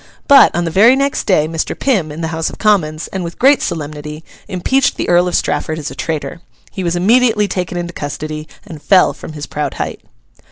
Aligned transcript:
But, 0.27 0.49
on 0.55 0.63
the 0.65 0.71
very 0.71 0.95
next 0.95 1.25
day 1.27 1.47
Mr. 1.47 1.77
Pym, 1.77 2.11
in 2.11 2.21
the 2.21 2.29
House 2.29 2.49
of 2.49 2.57
Commons, 2.57 3.07
and 3.09 3.23
with 3.23 3.37
great 3.37 3.61
solemnity, 3.61 4.23
impeached 4.47 4.97
the 4.97 5.07
Earl 5.07 5.27
of 5.27 5.35
Strafford 5.35 5.77
as 5.77 5.91
a 5.91 5.93
traitor. 5.95 6.41
He 6.71 6.83
was 6.83 6.95
immediately 6.95 7.47
taken 7.47 7.77
into 7.77 7.93
custody 7.93 8.47
and 8.65 8.81
fell 8.81 9.13
from 9.13 9.33
his 9.33 9.45
proud 9.45 9.75
height. 9.75 10.01